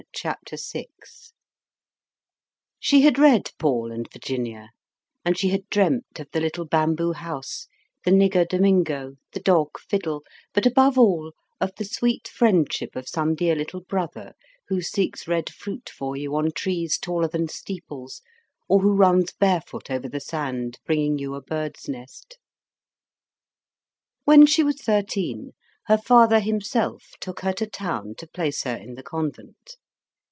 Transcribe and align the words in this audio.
Chapter 0.13 0.57
Six 0.57 1.31
She 2.79 3.01
had 3.01 3.17
read 3.19 3.51
"Paul 3.59 3.91
and 3.91 4.11
Virginia," 4.11 4.69
and 5.23 5.37
she 5.37 5.49
had 5.49 5.67
dreamed 5.69 6.03
of 6.19 6.27
the 6.31 6.39
little 6.41 6.65
bamboo 6.65 7.13
house, 7.13 7.67
the 8.03 8.11
nigger 8.11 8.47
Domingo, 8.47 9.13
the 9.31 9.39
dog 9.39 9.79
Fidele, 9.79 10.21
but 10.55 10.65
above 10.65 10.97
all 10.99 11.31
of 11.59 11.71
the 11.77 11.85
sweet 11.85 12.27
friendship 12.27 12.95
of 12.95 13.07
some 13.07 13.33
dear 13.35 13.55
little 13.55 13.81
brother, 13.81 14.33
who 14.67 14.81
seeks 14.81 15.27
red 15.27 15.51
fruit 15.51 15.89
for 15.89 16.15
you 16.17 16.35
on 16.35 16.51
trees 16.51 16.97
taller 16.99 17.27
than 17.27 17.47
steeples, 17.47 18.21
or 18.67 18.79
who 18.79 18.93
runs 18.93 19.31
barefoot 19.33 19.89
over 19.91 20.09
the 20.09 20.19
sand, 20.19 20.77
bringing 20.85 21.17
you 21.19 21.33
a 21.35 21.41
bird's 21.41 21.87
nest. 21.87 22.37
When 24.25 24.45
she 24.47 24.61
was 24.63 24.81
thirteen, 24.81 25.51
her 25.85 25.97
father 25.99 26.39
himself 26.39 27.11
took 27.19 27.39
her 27.41 27.53
to 27.53 27.65
town 27.67 28.15
to 28.17 28.27
place 28.27 28.63
her 28.63 28.75
in 28.75 28.93
the 28.95 29.03
convent. 29.03 29.77